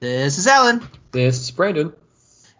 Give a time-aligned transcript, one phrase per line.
[0.00, 1.92] This is Alan, This is Brandon.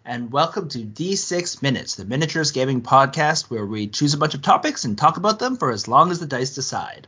[0.05, 4.41] and welcome to D6 Minutes, the miniatures gaming podcast where we choose a bunch of
[4.41, 7.07] topics and talk about them for as long as the dice decide.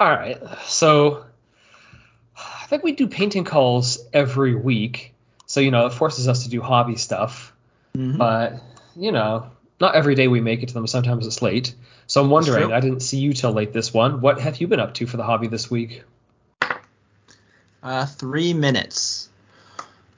[0.00, 1.24] All right, so
[2.36, 5.14] I think we do painting calls every week,
[5.46, 7.52] so you know it forces us to do hobby stuff.
[7.96, 8.18] Mhm.
[8.18, 8.54] But
[8.96, 9.50] you know,
[9.80, 10.86] not every day we make it to them.
[10.88, 11.74] Sometimes it's late.
[12.08, 12.72] So I'm wondering.
[12.72, 14.20] I didn't see you till late this one.
[14.20, 16.02] What have you been up to for the hobby this week?
[17.84, 19.28] Uh, three minutes.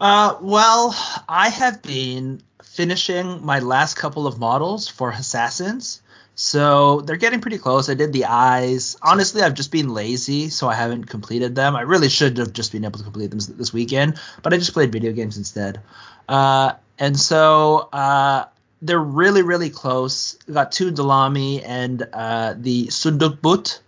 [0.01, 0.95] Uh, well,
[1.29, 6.01] I have been finishing my last couple of models for Assassins.
[6.37, 7.89] So they're getting pretty close.
[7.89, 8.97] I did the eyes.
[9.03, 11.75] Honestly, I've just been lazy, so I haven't completed them.
[11.75, 14.75] I really should have just been able to complete them this weekend, but I just
[14.75, 15.81] played video games instead.
[16.29, 18.45] Uh, and so uh,
[18.83, 20.39] they're really, really close.
[20.47, 23.81] We got two Dalami and uh, the Sundukbut.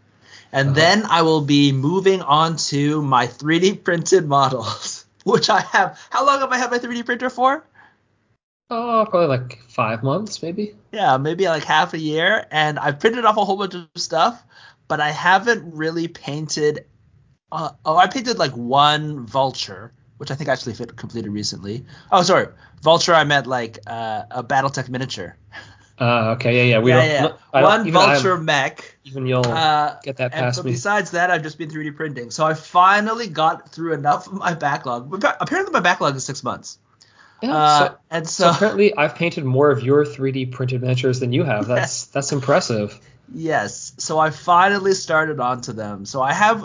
[0.52, 0.74] And Uh-huh.
[0.74, 5.98] then I will be moving on to my 3D printed models, which I have.
[6.10, 7.64] How long have I had my 3D printer for?
[8.70, 10.74] Oh, probably like five months, maybe.
[10.92, 12.46] Yeah, maybe like half a year.
[12.50, 14.42] And I've printed off a whole bunch of stuff,
[14.88, 16.86] but I haven't really painted.
[17.52, 21.86] Uh, oh, I painted like one vulture, which I think actually fit completed recently.
[22.12, 22.48] Oh, sorry,
[22.82, 23.14] vulture.
[23.14, 25.36] I meant like uh, a BattleTech miniature.
[26.00, 26.82] Uh, okay, yeah, yeah.
[26.82, 27.08] We yeah, don't.
[27.08, 27.22] yeah.
[27.22, 28.96] no, don't- one even I'm- vulture mech.
[29.04, 30.72] even you'll Uh, get that And past but me.
[30.72, 32.30] besides that, I've just been 3D printing.
[32.30, 35.10] So I finally got through enough of my backlog.
[35.10, 36.78] But Apparently, my backlog is six months.
[37.42, 41.20] Yeah, Uh, so- and So so, apparently, I've painted more of your 3D printed miniatures
[41.20, 41.66] than you have.
[41.74, 42.98] That's that's impressive.
[43.34, 43.92] yes.
[43.98, 46.04] So I finally started onto them.
[46.06, 46.64] So I have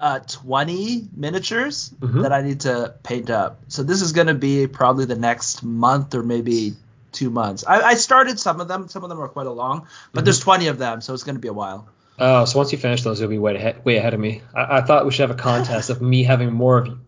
[0.00, 2.22] uh, 20 miniatures Mhm.
[2.22, 3.60] that I need to paint up.
[3.68, 6.74] So this is going to be probably the next month or maybe
[7.12, 7.64] two months.
[7.66, 8.88] I, I started some of them.
[8.88, 10.24] Some of them are quite a long, but Mhm.
[10.24, 11.88] there's 20 of them, so it's going to be a while.
[12.18, 14.42] Oh, so once you finish those, you'll be way ahead, way ahead of me.
[14.54, 16.98] I, I thought we should have a contest of me having more of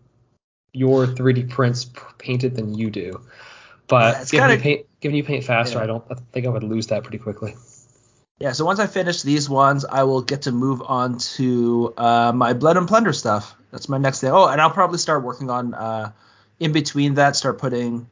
[0.73, 3.21] your 3D prints painted than you do.
[3.87, 5.83] But Yeah, given, kinda- you paint, you paint faster, Yeah.
[5.83, 6.03] I don't.
[6.09, 7.55] I think I would lose that pretty quickly.
[8.39, 12.33] Yeah, so once I finish these ones, I will get to move on to uh,
[12.35, 13.55] my Blood and Plunder stuff.
[13.71, 14.31] That's my next thing.
[14.31, 16.11] Oh, and I'll probably start working on uh,
[16.59, 18.09] in between that, start putting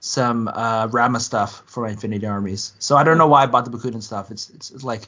[0.00, 2.72] some uh, Rama stuff for my Infinity armies.
[2.78, 4.30] So I don't know why I bought the Bakunin stuff.
[4.30, 5.02] It's, it's it's like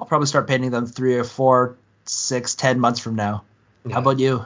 [0.00, 3.44] I'll probably start painting them three or four, six, ten months from now.
[3.84, 3.94] Yeah.
[3.94, 4.44] How about you?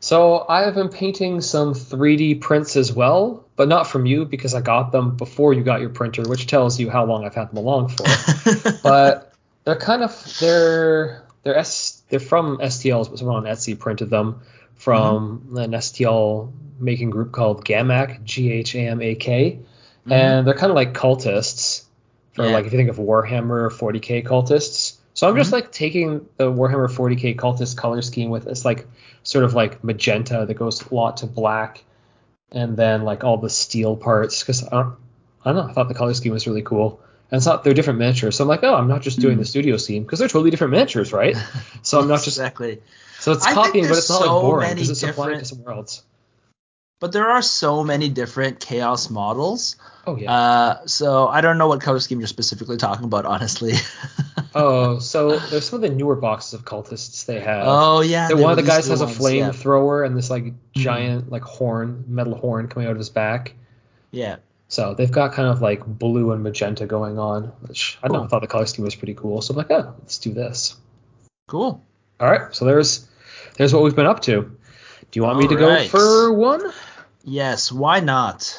[0.00, 4.52] So I have been painting some 3D prints as well, but not from you because
[4.52, 7.48] I got them before you got your printer, which tells you how long I've had
[7.48, 8.04] them along for.
[8.82, 9.32] but
[9.64, 14.42] they're kind of they're they're S they're from STLs, but someone on Etsy printed them
[14.74, 15.56] from Mm-hmm.
[15.56, 19.58] an STL making group called Ghamak, G H A M A K,
[20.06, 20.12] Mhm.
[20.12, 21.84] and they're kind of like cultists
[22.34, 22.52] for Yeah.
[22.52, 24.96] like if you think of Warhammer 40k cultists.
[25.14, 25.54] So I'm just Mhm.
[25.54, 28.86] like taking the Warhammer 40k cultist color scheme with this like
[29.22, 31.84] sort of like magenta that goes a lot to black,
[32.52, 34.94] and then like all the steel parts because I don't,
[35.44, 37.00] I don't know I thought the color scheme was really cool.
[37.30, 39.40] And it's not they're different miniatures, so I'm like, oh, I'm not just doing Mm.
[39.40, 41.36] the studio scheme because they're totally different miniatures, right?
[41.82, 42.80] So I'm not just exactly.
[43.20, 45.74] so it's I copying, but it's not so like boring because it's applying to somewhere
[45.74, 46.02] else.
[47.04, 49.76] But there are so many different chaos models.
[50.06, 50.32] Oh yeah.
[50.32, 53.74] Uh, so I don't know what color scheme you're specifically talking about, honestly.
[54.54, 57.64] oh, so there's some of the newer boxes of cultists they have.
[57.66, 58.28] oh yeah.
[58.28, 59.50] they one of the guys has a ones, yeah.
[59.50, 59.50] Mm-hmm.
[59.50, 63.52] flamethrower and this like giant like horn, metal horn coming out of his back.
[64.10, 64.36] Yeah.
[64.68, 68.24] So they've got kind of like blue and magenta going on, which I don't know.
[68.24, 69.42] I thought the color scheme was pretty cool.
[69.42, 70.74] So I'm like, oh, let's do this.
[71.48, 71.84] Cool.
[72.18, 72.54] All right.
[72.54, 73.06] So there's
[73.58, 74.56] there's what we've been up to.
[75.10, 75.92] Do you want me to Alright.
[75.92, 76.72] go for one?
[77.24, 77.72] Yes.
[77.72, 78.54] Why not?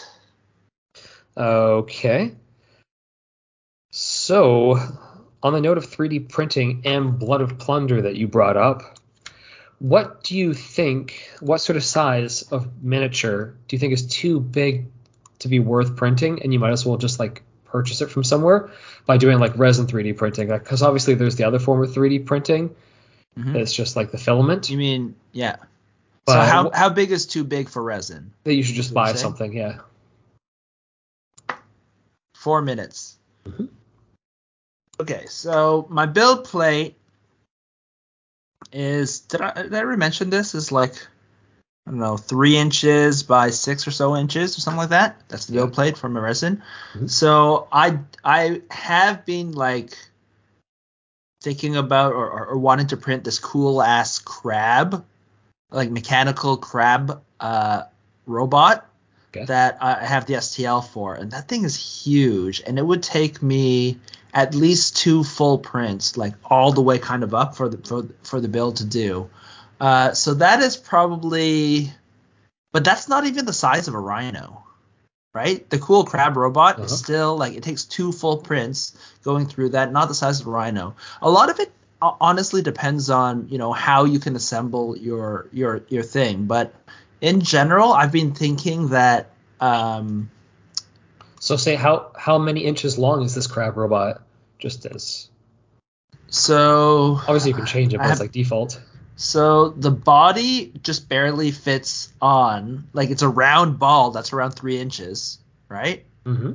[1.37, 2.35] Okay.
[3.91, 4.77] So,
[5.43, 8.99] on the note of 3D printing and Blood and Plunder that you brought up,
[9.79, 14.39] what do you think, what sort of size of miniature do you think is too
[14.39, 14.87] big
[15.39, 18.69] to be worth printing and you might as well just like purchase it from somewhere
[19.05, 20.47] by doing like resin 3D printing?
[20.47, 22.75] Because obviously there's the other form of 3D printing
[23.37, 23.51] Mhm.
[23.51, 25.57] that's just like the filament You mean yeah?
[26.27, 28.33] So how how big is too big for resin?
[28.43, 29.79] that you should just buy something, yeah.
[32.35, 33.17] Four minutes.
[33.47, 33.69] Mhm.
[34.99, 36.95] Okay, so my build plate
[38.71, 40.55] is did I did I ever mention this?
[40.55, 40.95] Is like
[41.87, 45.21] I don't know three inches by six or so inches or something like that.
[45.27, 46.63] That's the build plate for my resin.
[46.93, 47.09] Mhm.
[47.09, 49.97] So I I have been like
[51.41, 55.05] thinking about or, or, or wanting to print this cool ass crab,
[55.71, 57.83] like mechanical crab uh,
[58.25, 58.87] robot
[59.35, 59.45] Okay.
[59.45, 63.41] that I have the STL for, and that thing is huge, and it would take
[63.43, 63.99] me
[64.33, 68.07] at least two full prints, like all the way kind of up for the for,
[68.23, 69.29] for the build to do.
[69.81, 71.91] Uh, so that is probably
[72.71, 74.63] but that's not even the size of a rhino,
[75.33, 75.69] right?
[75.69, 76.85] The cool crab robot Uh-huh.
[76.85, 80.47] is still like it takes two full prints going through that, not the size of
[80.47, 80.95] a rhino.
[81.21, 81.71] A lot of it
[82.01, 86.73] honestly depends on you know how you can assemble your your your thing, but
[87.21, 89.31] in general, I've been thinking that.
[89.59, 90.29] Um,
[91.39, 94.21] So say how how many inches long is this crab robot?
[94.59, 95.29] Just as
[96.27, 98.79] so obviously you can change it, but it's like default.
[99.15, 104.77] So the body just barely fits on, like it's a round ball that's around three
[104.77, 105.39] inches,
[105.69, 106.03] right?
[106.25, 106.53] Mm-hmm.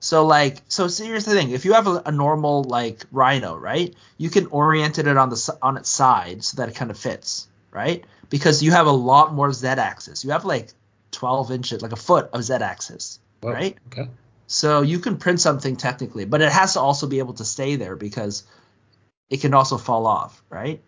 [0.00, 3.94] So like, so here's the thing: if you have a, a normal like rhino, right,
[4.16, 7.46] you can orient it on the on its side so that it kind of fits,
[7.70, 8.02] right?
[8.30, 10.24] Because you have a lot more z-axis.
[10.24, 10.72] You have like
[11.10, 13.76] 12 inches, like a foot of z-axis, right?
[13.88, 14.08] Okay.
[14.46, 17.76] So you can print something technically, but it has to also be able to stay
[17.76, 18.44] there because
[19.28, 20.82] it can also fall off, right?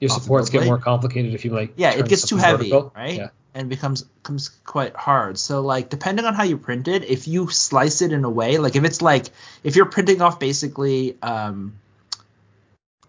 [0.00, 1.74] Your Off supports get more complicated if you like.
[1.76, 2.92] Yeah, it gets too heavy, vertical.
[2.94, 3.14] right?
[3.14, 3.28] Yeah.
[3.56, 5.38] And becomes becomes quite hard.
[5.38, 8.58] So like depending on how you print it, if you slice it in a way,
[8.58, 9.28] like if it's like
[9.64, 11.72] if you're printing off basically um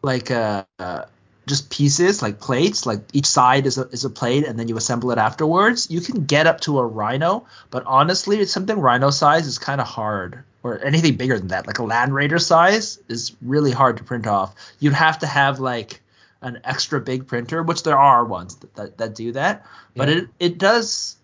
[0.02, 1.04] like uh, uh
[1.48, 4.78] just pieces like plates, like each side is a is a plate and then you
[4.78, 9.10] assemble it afterwards, you can get up to a rhino, but honestly, it's something rhino
[9.10, 10.44] size is kind of hard.
[10.64, 14.28] Or anything bigger than that, like a Land Raider size, is really hard to print
[14.28, 14.56] off.
[14.80, 16.02] You'd have to have like
[16.42, 19.66] an extra big printer, which there are ones that, that, that do that.
[19.96, 20.16] But Yeah.
[20.16, 21.18] it it does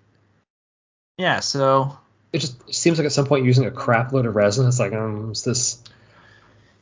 [1.18, 1.98] yeah, so
[2.31, 4.94] It just seems like at some point using a crap load of resin, it's like,
[4.94, 5.81] um, is this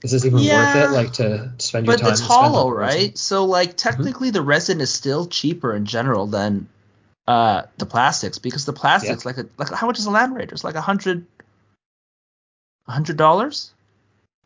[0.04, 0.58] is this even Yeah.
[0.58, 0.92] worth it?
[0.92, 2.12] Like to spend your but time.
[2.12, 3.18] it's to spend hollow, right?
[3.18, 6.68] So like technically the resin is still cheaper in general than
[7.28, 10.54] uh the plastics because the plastics like a like how much is a Land Raider?
[10.54, 11.26] It's like a hundred
[12.88, 13.72] a hundred dollars?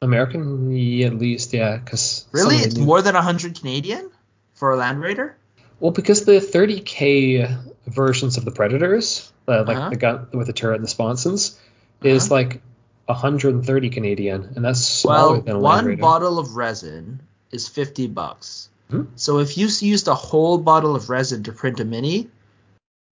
[0.02, 0.72] American,
[1.04, 2.58] at least, yeah, because Really?
[2.58, 4.12] It's more than a hundred Canadian
[4.54, 5.36] for a Land Raider?
[5.80, 7.58] Well, because the 30k
[7.88, 9.90] versions of the Predators, uh, like Uh-huh.
[9.90, 11.58] the gun with the turret and the sponsons,
[12.04, 12.36] is Uh-huh.
[12.36, 12.62] like
[13.08, 16.02] 130 Canadian, and that's smaller Well, than a Land one Raider.
[16.02, 17.22] bottle of resin
[17.52, 18.70] is 50 bucks.
[18.90, 19.04] Hmm.
[19.16, 22.30] So if you used a whole bottle of resin to print a mini,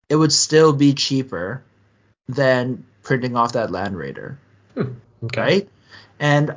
[0.10, 1.64] it would still be cheaper
[2.28, 4.38] than printing off that Land Raider,
[4.78, 5.42] okay.
[5.42, 5.70] right?
[6.20, 6.56] And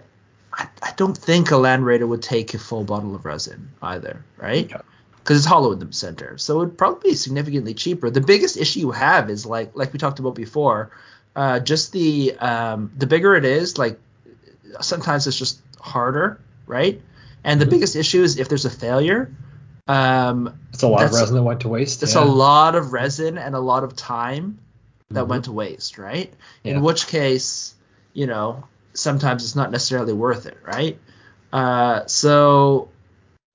[0.57, 4.25] I, I don't think a Land Raider would take a full bottle of resin either,
[4.39, 4.65] right?
[4.73, 4.83] Okay.
[5.19, 8.11] Because it's hollow in the center, so it would probably be significantly cheaper.
[8.11, 10.91] The biggest issue you have is like like we talked about before,
[11.35, 13.99] uh, just the um, the bigger it is, like
[14.81, 17.03] sometimes it's just harder, right?
[17.43, 17.71] And the Mhm.
[17.71, 19.31] biggest issue is if there's a failure.
[19.89, 22.03] Um, It's a lot of resin that went to waste.
[22.03, 22.23] it's yeah.
[22.23, 24.59] a lot of resin and a lot of time
[25.11, 25.29] that Mhm.
[25.29, 26.33] went to waste, right?
[26.63, 26.75] Yeah.
[26.75, 27.75] In which case,
[28.13, 28.65] you know,
[28.97, 30.99] sometimes it's not necessarily worth it, right?
[31.53, 32.89] Uh, so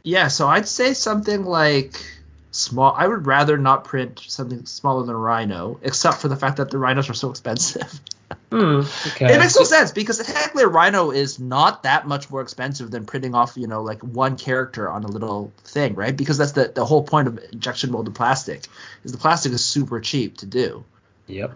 [0.03, 1.95] yeah, so I'd say something like
[2.51, 2.93] small.
[2.95, 6.69] I would rather not print something smaller than a rhino, except for the fact that
[6.69, 7.99] the rhinos are so expensive.
[8.51, 9.33] Hmm, okay.
[9.33, 13.05] It makes no sense because technically a rhino is not that much more expensive than
[13.05, 16.15] printing off, you know, like one character on a little thing, right?
[16.15, 18.67] Because that's the, the whole point of injection molded plastic
[19.03, 20.83] is the plastic is super cheap to do.
[21.27, 21.53] Yep.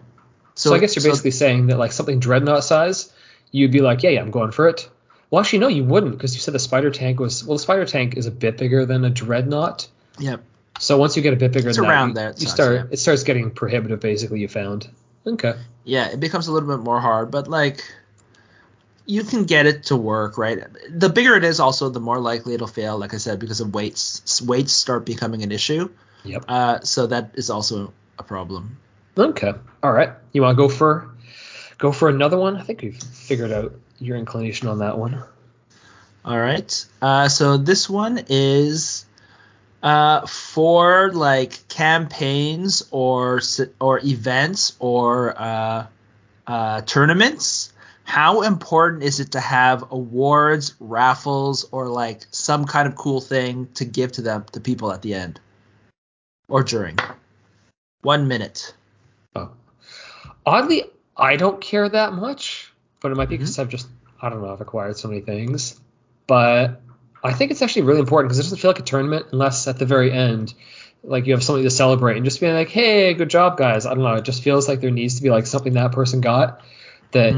[0.54, 3.12] So, I guess you're basically saying that like something dreadnought size,
[3.56, 4.88] you'd be like, yeah, yeah, I'm going for it.
[5.30, 7.86] Well, actually, no, you wouldn't because you said the spider tank was well, the spider
[7.86, 9.88] tank is a bit bigger than a dreadnought.
[10.18, 10.36] yeah,
[10.78, 12.84] So once you get a bit bigger It's than around that, you, you start yeah.
[12.90, 14.00] it starts getting prohibitive.
[14.00, 14.88] Basically, you found.
[15.26, 15.54] Okay.
[15.82, 17.82] yeah, it becomes a little bit more hard, but like
[19.06, 20.58] you can get it to work, right?
[20.90, 22.98] The bigger it is, also the more likely it'll fail.
[22.98, 25.90] Like I said, because of weights, weights start becoming an issue.
[26.24, 26.44] Yep.
[26.46, 28.78] Uh, so that is also a problem.
[29.16, 29.52] Okay.
[29.82, 30.10] All right.
[30.32, 31.08] You want to go for
[31.78, 32.56] go for another one?
[32.56, 35.22] I think we've figured out your inclination on that one.
[36.24, 36.86] All right.
[37.00, 39.06] Uh, so this one is
[39.82, 43.40] uh, for like campaigns or
[43.80, 45.86] or events or uh,
[46.46, 47.72] uh, tournaments.
[48.02, 53.68] How important is it to have awards, raffles, or like some kind of cool thing
[53.74, 55.40] to give to them to people at the end
[56.48, 56.98] or during?
[58.02, 58.74] One minute.
[59.34, 59.50] Oh.
[60.44, 60.84] Oddly,
[61.16, 63.88] I don't care that much, but it might be because I've just
[64.20, 65.80] I don't know I've acquired so many things.
[66.26, 66.80] But
[67.22, 69.78] I think it's actually really important because it doesn't feel like a tournament unless at
[69.78, 70.54] the very end,
[71.04, 73.86] like you have something to celebrate and just being like, hey, good job, guys.
[73.86, 74.14] I don't know.
[74.14, 76.62] It just feels like there needs to be like something that person got
[77.12, 77.34] that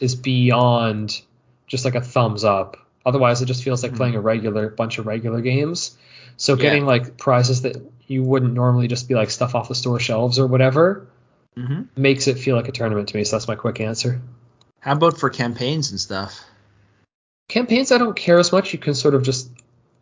[0.00, 0.22] is Mhm.
[0.22, 1.20] beyond
[1.66, 2.76] just like a thumbs up.
[3.06, 3.96] Otherwise, it just feels like Mhm.
[3.96, 5.96] playing a regular bunch of regular games.
[6.36, 6.62] So Yeah.
[6.62, 7.76] getting like prizes that
[8.06, 11.06] you wouldn't normally just be like stuff off the store shelves or whatever
[11.56, 13.24] hmm makes it feel like a tournament to me.
[13.24, 14.20] So that's my quick answer.
[14.80, 16.40] How about for campaigns and stuff?
[17.48, 18.72] Campaigns, I don't care as much.
[18.72, 19.50] You can sort of just,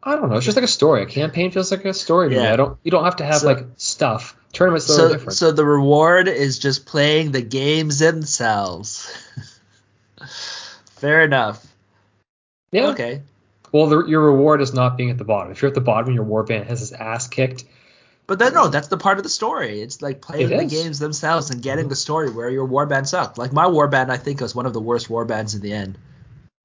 [0.02, 0.36] I don't know.
[0.36, 1.02] It's just like a story.
[1.02, 2.42] A campaign feels like a story to me.
[2.42, 2.52] Yeah.
[2.52, 2.78] I don't.
[2.82, 4.36] You don't have to have So- like stuff.
[4.52, 5.32] tournaments are So, different.
[5.34, 9.10] so the reward is just playing the games themselves.
[10.96, 11.64] Fair enough.
[12.70, 12.88] yeah.
[12.88, 13.22] Okay.
[13.72, 15.50] Well, the, your reward is not being at the bottom.
[15.50, 17.64] If you're at the bottom, and your warband has his ass kicked.
[18.32, 19.82] But then no, that's the part of the story.
[19.82, 23.36] It's like playing It the games themselves and getting the story where your warband sucked.
[23.36, 25.98] Like my warband, I think was one of the worst warbands in the end.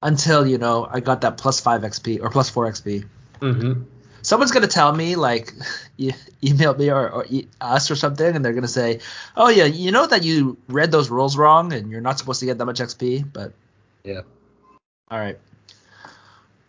[0.01, 3.03] Until you know I got that plus five XP or plus four XP.
[3.41, 3.81] Mm-hmm.
[4.21, 5.51] Someone's gonna tell me like,
[5.97, 9.01] e- email me or, or e- us or something, and they're gonna say,
[9.35, 12.45] "Oh yeah, you know that you read those rules wrong, and you're not supposed to
[12.45, 13.51] get that much XP." But
[14.05, 14.21] Yeah.
[15.11, 15.37] all right,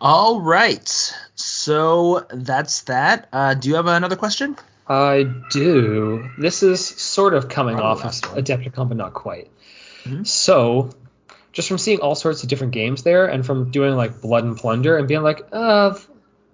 [0.01, 1.15] all right.
[1.37, 3.29] So that's that.
[3.33, 4.57] Uh, do you have another question?
[4.89, 6.29] I do.
[6.39, 8.45] This is sort of coming Probably off of.
[8.45, 9.51] Adepticon, but not quite.
[10.05, 10.27] Mhm.
[10.27, 10.91] So,
[11.53, 14.57] just from seeing all sorts of different games there, and from doing like Blood and
[14.57, 15.95] Plunder, and being like, uh,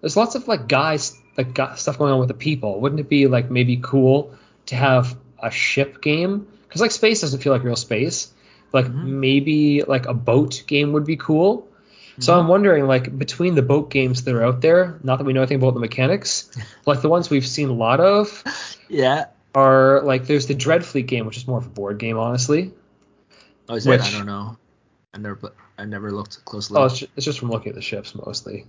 [0.01, 2.81] there's lots of like guys, like stuff going on with the people.
[2.81, 4.35] Wouldn't it be like maybe cool
[4.67, 6.47] to have a ship game?
[6.67, 8.33] Because like space doesn't feel like real space.
[8.73, 9.05] Like Mhm.
[9.05, 11.69] maybe like a boat game would be cool.
[12.21, 12.39] So.
[12.39, 15.41] I'm wondering, like, between the boat games that are out there, not that we know
[15.41, 16.51] anything about the mechanics,
[16.87, 18.45] like the ones we've seen a lot of
[18.89, 19.27] Yeah.
[19.55, 22.73] are like there's the Dreadfleet game, which is more of a board game, honestly.
[23.69, 24.01] Oh, is it?
[24.01, 24.57] I don't know.
[25.13, 26.79] I never, I never looked closely.
[26.79, 28.67] Oh, it's just, it's just from looking at the ships mostly.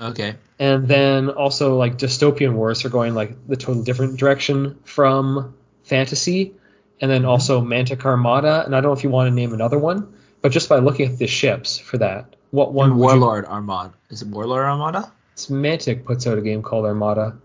[0.00, 0.34] okay.
[0.58, 6.54] And then also like Dystopian Wars are going like the total different direction from fantasy,
[7.00, 7.30] and then mm-hmm.
[7.30, 8.64] also Mantic Armada.
[8.64, 11.10] And I don't know if you want to name another one, but just by looking
[11.10, 13.92] at the ships for that, what one One would you- Warlord Armada.
[14.10, 15.12] Is it Warlord Armada?
[15.32, 17.36] It's Mantic puts out a game called Armada.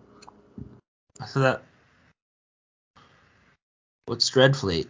[1.28, 1.64] So that.
[4.06, 4.88] What's Dreadfleet?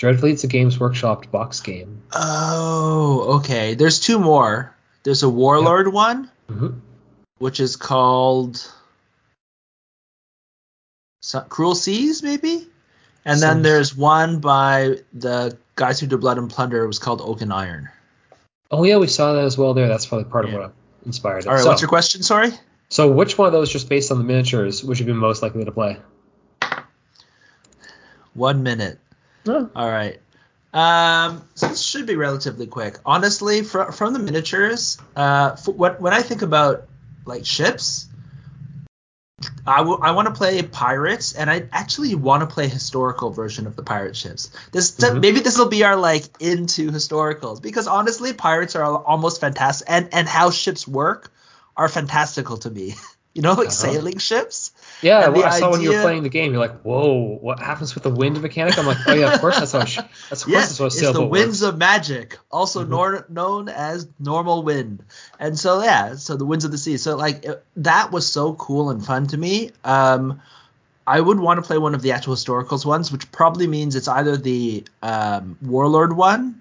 [0.00, 2.02] Dreadfleet's a Games Workshop box game.
[2.12, 3.74] Oh, okay.
[3.74, 4.74] There's two more.
[5.04, 6.78] There's a Warlord one, Mm-hmm.
[7.38, 8.64] which is called
[11.48, 12.66] Cruel Seas, maybe.
[13.24, 16.82] And then there's one by the guys who did Blood and Plunder.
[16.82, 17.88] It was called Oak and Iron.
[18.70, 19.88] Oh yeah, we saw that as well there.
[19.88, 20.54] That's probably part Yeah.
[20.54, 20.72] of what
[21.06, 21.46] inspired it.
[21.46, 22.22] All right, so, what's your question?
[22.22, 22.50] Sorry.
[22.90, 25.64] so which one of those, just based on the miniatures, would you be most likely
[25.64, 25.96] to play?
[28.34, 28.98] One minute.
[29.46, 30.20] Oh, All right.
[30.74, 32.98] Um, so this should be relatively quick.
[33.06, 36.86] Honestly, from from the miniatures, uh, f what when I think about
[37.24, 38.06] like ships,
[39.68, 43.82] I want to play pirates, and I actually want to play historical version of the
[43.82, 44.50] pirate ships.
[44.72, 45.20] This Mhm.
[45.20, 50.08] maybe this will be our like into historicals because honestly, pirates are almost fantastic, and
[50.12, 51.30] and how ships work
[51.76, 52.94] are fantastical to me.
[53.34, 53.92] You know, like Uh-huh.
[53.92, 54.72] sailing ships.
[55.02, 55.28] Yeah.
[55.28, 58.04] Well, I saw when you were playing the game, you're like, "Whoa, what happens with
[58.04, 59.84] the wind mechanic?" I'm like, "Oh yeah, of course that's how.
[59.84, 59.96] Sh-
[60.30, 62.88] that's of course Yes, that's how a it's the winds works." of magic, also Mhm.
[62.88, 65.02] nor- known as normal wind.
[65.38, 66.96] And so yeah, so the winds of the sea.
[66.96, 69.70] So like it- that was so cool and fun to me.
[69.84, 70.40] Um,
[71.06, 74.08] I would want to play one of the actual historicals ones, which probably means it's
[74.08, 76.60] either the um, warlord one,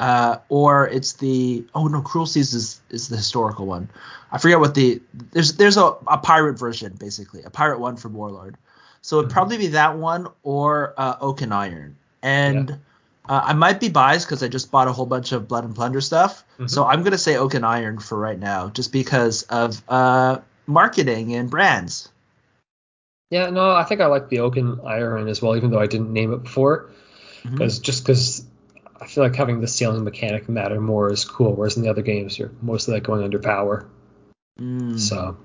[0.00, 3.88] uh, or it's the oh no, Cruel Seas is is the historical one.
[4.30, 5.00] I forget what the
[5.32, 8.56] there's there's a, a pirate version basically, a pirate one from Warlord.
[9.02, 9.34] So it'd Mhm.
[9.34, 11.96] probably be that one or uh, Oak and Iron.
[12.22, 12.72] And
[13.28, 15.74] uh, I might be biased because I just bought a whole bunch of Blood and
[15.74, 16.44] Plunder stuff.
[16.58, 16.68] Mhm.
[16.68, 21.34] So I'm gonna say Oak and Iron for right now, just because of uh, marketing
[21.34, 22.08] and brands.
[23.30, 25.86] Yeah, no, I think I like the Oak and Iron as well, even though I
[25.86, 26.90] didn't name it before,
[27.42, 28.44] because just because
[29.16, 32.38] feel like having the sailing mechanic matter more is cool, whereas in the other games
[32.38, 33.88] you're mostly like going under power.
[34.60, 35.00] Mm.
[35.00, 35.38] So,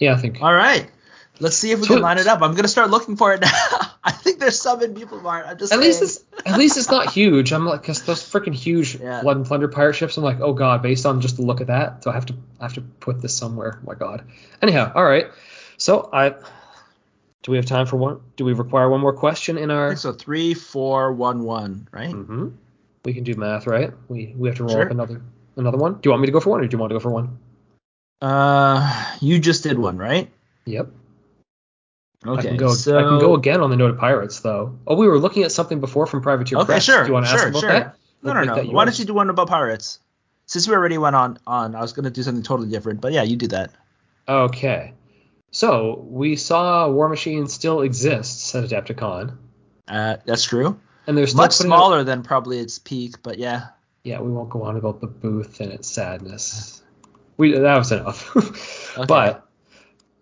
[0.00, 0.42] yeah, I think.
[0.42, 0.90] All right.
[1.38, 2.42] Let's see if we can line it up.
[2.42, 3.50] I'm gonna start looking for it now.
[4.04, 5.46] I think there's some in People Mart.
[5.46, 7.52] I'm just At least it's at least it's not huge.
[7.52, 9.20] I'm like, cause those freaking huge Yeah.
[9.22, 10.16] blood and plunder pirate ships.
[10.16, 12.34] I'm like, oh god, based on just the look of that, so I have to
[12.58, 13.78] I have to put this somewhere.
[13.80, 14.24] Oh my god.
[14.60, 15.26] Anyhow, all right.
[15.76, 16.30] So I
[17.44, 18.20] do we have time for one?
[18.34, 19.88] Do we require one more question in I our?
[19.90, 22.10] think so three, four, one, one, right?
[22.10, 22.48] hmm
[23.04, 23.92] We can do math, right?
[24.08, 24.84] We we have to roll Sure.
[24.86, 25.20] up another
[25.56, 25.94] another one.
[25.94, 27.10] Do you want me to go for one, or do you want to go for
[27.10, 27.38] one?
[28.22, 30.30] Uh, you just did one, right?
[30.64, 30.88] Yep.
[32.26, 32.40] Okay.
[32.40, 32.72] I can go.
[32.72, 34.78] so I can go again on the note of pirates, though.
[34.86, 36.84] Oh, we were looking at something before from Privateer Okay, Press.
[36.84, 37.68] sure, Do you want to sure, ask about sure.
[37.68, 37.96] that?
[38.22, 38.70] No, We'll no, no.
[38.70, 39.98] Why don't you do one about pirates?
[40.46, 43.22] Since we already went on, on, I was gonna do something totally different, but yeah,
[43.22, 43.72] you do that.
[44.26, 44.94] Okay.
[45.50, 49.36] So we saw Warmachine still exists at Adepticon,
[49.86, 50.78] Uh, that's true.
[51.06, 53.68] And they're Much putting out- smaller than probably its peak, but yeah.
[54.04, 56.82] yeah, we won't go on about the booth and its sadness.
[57.36, 58.30] We that was enough.
[58.96, 59.06] Okay.
[59.08, 59.44] But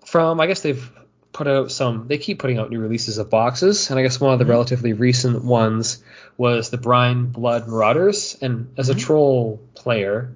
[0.07, 0.91] from I guess they've
[1.33, 2.09] put out some.
[2.09, 4.51] They keep putting out new releases of boxes, and I guess one of the Mhm.
[4.51, 6.03] relatively recent ones
[6.39, 8.37] was the Brineblood Marauders.
[8.41, 8.99] And as a Mhm.
[9.01, 10.33] troll player,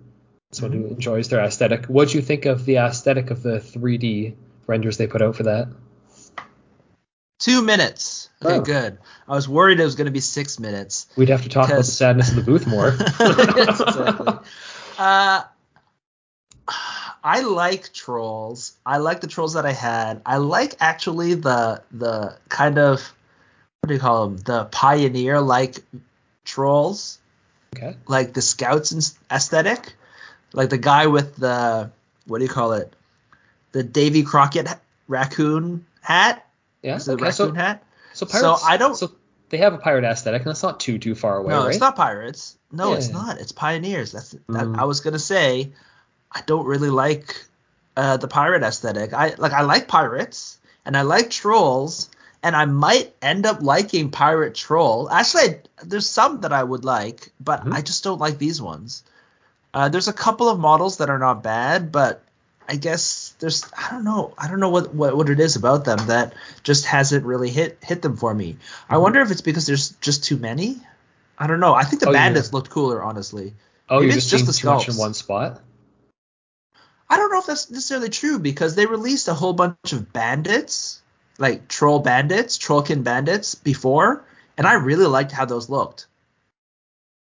[0.53, 0.89] someone Mm-hmm.
[0.89, 4.35] who enjoys their aesthetic, what do you think of the aesthetic of the 3D
[4.67, 5.69] renders they put out for that?
[7.39, 8.29] Two minutes.
[8.43, 8.61] Okay, Oh.
[8.61, 8.99] good.
[9.29, 11.07] I was worried it was going to be six minutes.
[11.17, 12.97] We'd have to talk about the sadness of the booth more.
[12.99, 14.35] yes, exactly.
[14.99, 15.43] Uh,
[17.23, 18.73] I like trolls.
[18.85, 20.23] I like the trolls that I had.
[20.25, 23.01] I like actually the the kind of
[23.81, 24.39] what do you call them?
[24.39, 25.79] The pioneer like
[26.45, 27.19] trolls,
[27.77, 27.97] okay.
[28.07, 29.95] like the scouts aesthetic,
[30.53, 31.91] like the guy with the
[32.27, 32.93] what do you call it?
[33.73, 34.69] The Davy Crockett
[35.09, 36.46] raccoon hat.
[36.87, 36.97] Yeah.
[36.97, 37.25] Is it a okay.
[37.25, 37.83] raccoon So, hat?
[38.15, 38.57] so So.
[38.65, 39.13] I don't- So
[39.51, 41.71] they have a pirate aesthetic, and that's not too too far away, no, right?
[41.71, 42.57] it's not pirates.
[42.73, 43.39] No, it's not.
[43.39, 44.13] It's pioneers.
[44.13, 44.79] That's that, Mm.
[44.79, 45.73] I was gonna say.
[46.33, 47.37] I don't really like
[47.97, 49.13] uh, the pirate aesthetic.
[49.15, 52.11] I like I like pirates and I like trolls
[52.43, 55.09] and I might end up liking pirate troll.
[55.11, 57.73] Actually, I, there's some that I would like, but Mhm.
[57.73, 59.03] I just don't like these ones.
[59.73, 62.23] Uh, there's a couple of models that are not bad, but
[62.69, 65.85] I guess there's I don't know I don't know what, what what it is about
[65.85, 68.57] them that just hasn't really hit hit them for me.
[68.89, 69.03] I Mhm.
[69.03, 70.81] wonder if it's because there's just too many.
[71.39, 71.75] I don't know.
[71.75, 72.25] I think the Oh, yeah.
[72.27, 73.55] bandits looked cooler, honestly.
[73.89, 75.63] oh, maybe you're it's just just the too much in one spot.
[77.09, 81.01] I don't know if that's necessarily true because they released a whole bunch of bandits,
[81.39, 84.25] like troll bandits, trollkin bandits before,
[84.59, 86.07] and I really liked how those looked.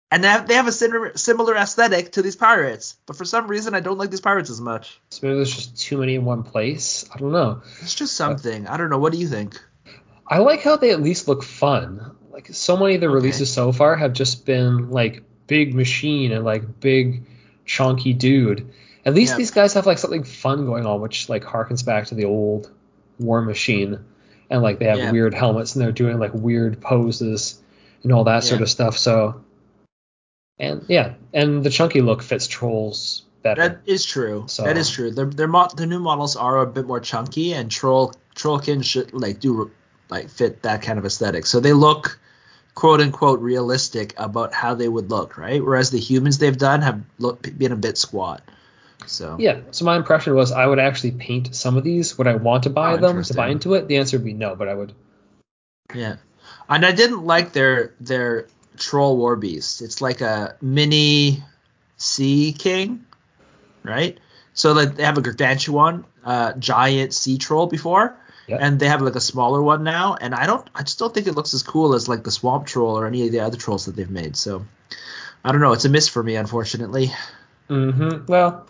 [0.10, 3.48] And they have, they have a similar, similar aesthetic to these pirates, but for some
[3.48, 5.02] reason I don't like these pirates as much.
[5.10, 7.04] So maybe there's just too many in one place.
[7.14, 7.62] I don't know.
[7.82, 8.68] It's just something.
[8.68, 9.00] I don't know.
[9.00, 9.60] What do you think?
[10.26, 12.16] I like how they at least look fun.
[12.32, 13.16] Like so many of the Okay.
[13.16, 17.24] releases so far have just been like big machine and like big
[17.66, 18.72] chunky dude.
[19.06, 19.38] At least Yeah.
[19.38, 22.72] these guys have like something fun going on, which like harkens back to the old
[23.22, 24.02] Warmachine.
[24.50, 25.12] And like they have Yeah.
[25.12, 27.60] weird helmets and they're doing like weird poses
[28.04, 28.98] and all that sort of stuff.
[28.98, 29.42] So
[30.60, 33.62] and yeah, and the chunky look fits trolls better.
[33.62, 34.46] That is true.
[34.48, 35.12] So- That is true.
[35.12, 39.14] Their their mo- the new models are a bit more chunky, and troll trollkin should
[39.14, 39.72] like do
[40.10, 41.46] like fit that kind of aesthetic.
[41.46, 42.20] So they look
[42.76, 45.64] quote unquote realistic about how they would look, right?
[45.64, 48.42] Whereas the humans they've done have look, been a bit squat.
[49.06, 49.62] So Yeah.
[49.72, 52.18] So my impression was I would actually paint some of these.
[52.18, 53.88] Would I want to buy Oh, them to buy into it?
[53.88, 54.94] The answer would be no, but I would.
[55.96, 56.18] yeah,
[56.70, 59.82] and I didn't like their their troll war beast.
[59.82, 61.44] It's like a mini
[61.98, 63.06] sea king,
[63.84, 64.20] right?
[64.54, 68.16] So like they have a gargantuan, uh, giant sea troll before,
[68.48, 68.58] Yeah.
[68.60, 70.16] and they have like a smaller one now.
[70.20, 72.66] And I don't, I just don't think it looks as cool as like the swamp
[72.68, 74.36] troll or any of the other trolls that they've made.
[74.36, 74.66] So
[75.44, 75.74] I don't know.
[75.74, 77.12] It's a miss for me, unfortunately.
[77.70, 78.26] Mm-hmm.
[78.32, 78.68] Well,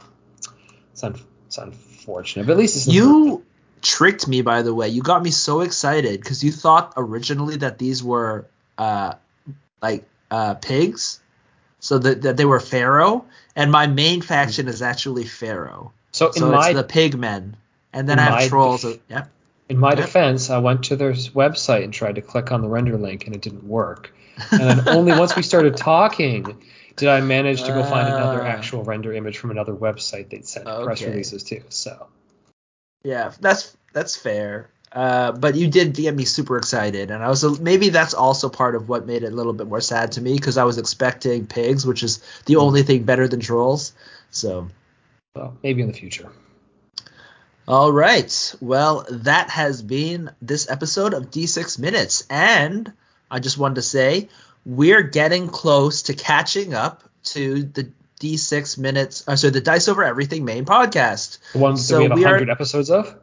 [0.91, 3.43] it's, un- it's unfortunate, but at least it's You
[3.82, 4.89] tricked me, by the way.
[4.89, 9.13] You got me so excited because you thought originally that these were uh,
[9.82, 11.20] like uh, pigs,
[11.80, 13.26] so that, that they were Farrow.
[13.56, 15.92] And my main faction is actually Farrow.
[16.12, 17.54] So in So my the pigmen,
[17.94, 18.82] and then I my have trolls.
[18.84, 19.30] def- yep.
[19.70, 19.98] in my Yep.
[19.98, 23.36] defense, I went to their website and tried to click on the render link, and
[23.36, 24.13] it didn't work.
[24.52, 26.62] And then only once we started talking
[26.96, 28.48] did I manage to go find another Ah.
[28.48, 31.62] actual render image from another website they'd sent press releases to.
[31.70, 32.08] So
[33.04, 34.70] Yeah, that's that's fair.
[34.98, 38.74] Uh, but you did get me super excited, and I was maybe that's also part
[38.74, 41.46] of what made it a little bit more sad to me because I was expecting
[41.46, 43.94] pigs, which is the only thing better than trolls.
[44.32, 44.70] So,
[45.36, 46.32] well, maybe in the future.
[47.68, 52.92] all right, well, that has been this episode of D6 Minutes, and
[53.30, 54.30] I just wanted to say
[54.66, 60.04] we're getting close to catching up to the D6 Minutes, uh, so the Dice Over
[60.04, 61.38] Everything main podcast.
[61.54, 63.16] The one So that we have we are- hundred episodes of.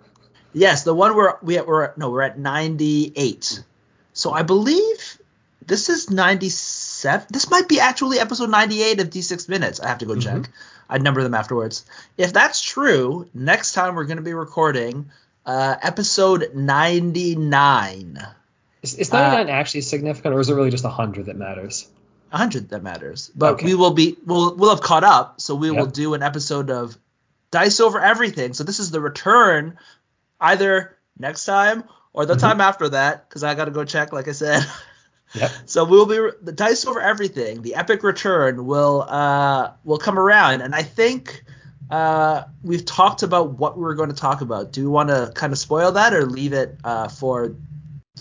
[0.54, 3.62] Yes, the one where we we're no, we're at 98.
[4.12, 5.18] So I believe
[5.66, 7.26] this is 97.
[7.30, 9.80] This might be actually episode 98 of D6 Minutes.
[9.80, 10.48] I have to go check.
[10.88, 11.84] I'd number them afterwards.
[12.16, 15.10] If that's true, next time we're going to be recording
[15.44, 18.18] uh, episode 99.
[18.82, 21.88] Is, is Uh, 99 actually significant, or is it really just 100 that matters?
[22.30, 23.30] 100 that matters.
[23.34, 23.66] But Okay.
[23.66, 26.96] we will be we'll we'll have caught up, so we will do an episode of
[27.50, 28.52] Dice Over Everything.
[28.54, 29.78] So this is the return
[30.40, 32.40] either next time or the Mhm.
[32.40, 34.64] time after that cuz I got to go check like I said.
[35.34, 35.50] Yep.
[35.66, 40.60] So we'll be the Dice Over Everything, the epic return will uh will come around
[40.60, 41.44] and I think
[41.90, 44.72] uh, we've talked about what we're going to talk about.
[44.72, 47.54] Do you want to kind of spoil that or leave it uh, for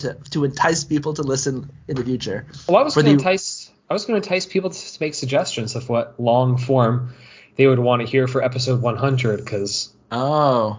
[0.00, 2.46] to, to entice people to listen in the future?
[2.68, 3.70] Well, I was going to the- entice.
[3.88, 7.14] I was going to entice people to make suggestions of what long form
[7.56, 10.78] they would want to hear for episode 100, because Oh.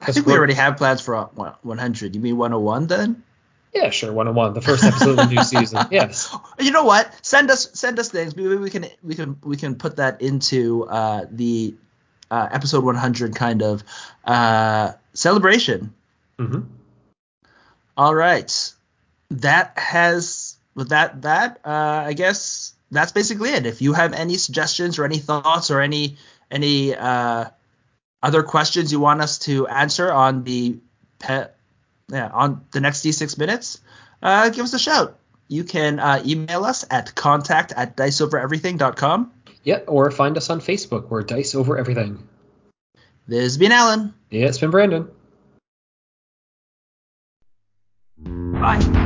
[0.00, 1.26] I think we already have plans for uh,
[1.62, 2.14] 100.
[2.14, 3.22] You mean 101 then?
[3.74, 5.86] yeah, sure, 101, the first episode of the new season.
[5.90, 6.34] Yes.
[6.58, 7.14] You know what?
[7.24, 8.36] Send us send us things.
[8.36, 11.74] Maybe we can we can we can put that into uh, the
[12.30, 13.84] uh, episode 100 kind of
[14.24, 15.94] uh, celebration.
[16.38, 16.60] hmm
[17.96, 18.72] All right.
[19.30, 23.66] That has with that that uh, I guess that's basically it.
[23.66, 26.16] If you have any suggestions or any thoughts or any
[26.50, 27.50] any uh,
[28.22, 30.78] other questions you want us to answer on the
[31.18, 31.56] pet
[32.08, 33.80] yeah on the next D6 minutes,
[34.22, 35.18] uh, give us a shout.
[35.48, 39.32] You can uh, email us at contact at diceovereverything.com.
[39.64, 41.08] Yeah, or find us on Facebook.
[41.08, 42.26] We're Dice Over Everything.
[43.26, 44.14] This has been Alan.
[44.30, 45.08] Yeah, it's been Brandon.
[48.18, 48.99] Bye.